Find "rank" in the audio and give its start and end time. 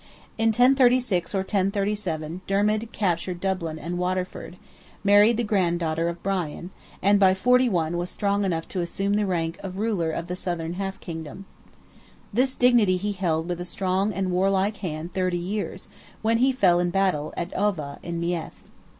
9.27-9.59